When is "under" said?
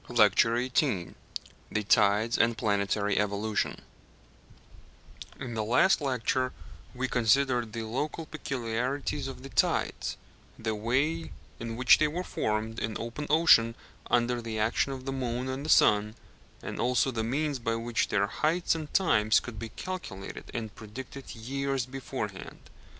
14.09-14.41